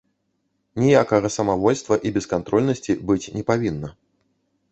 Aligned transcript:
Ніякага 0.83 1.27
самавольства 1.35 1.99
і 2.09 2.13
бескантрольнасці 2.17 2.97
быць 3.09 3.21
не 3.39 3.43
павінна. 3.51 3.89